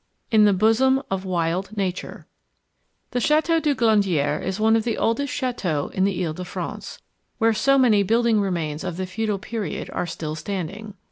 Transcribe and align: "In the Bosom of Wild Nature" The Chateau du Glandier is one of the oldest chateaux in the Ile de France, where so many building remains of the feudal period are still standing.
"In 0.31 0.45
the 0.45 0.51
Bosom 0.53 1.03
of 1.11 1.25
Wild 1.25 1.77
Nature" 1.77 2.25
The 3.11 3.19
Chateau 3.19 3.59
du 3.59 3.75
Glandier 3.75 4.39
is 4.39 4.59
one 4.59 4.75
of 4.75 4.83
the 4.83 4.97
oldest 4.97 5.31
chateaux 5.31 5.89
in 5.93 6.05
the 6.05 6.25
Ile 6.25 6.33
de 6.33 6.43
France, 6.43 6.99
where 7.37 7.53
so 7.53 7.77
many 7.77 8.01
building 8.01 8.41
remains 8.41 8.83
of 8.83 8.97
the 8.97 9.05
feudal 9.05 9.37
period 9.37 9.91
are 9.93 10.07
still 10.07 10.33
standing. 10.33 10.95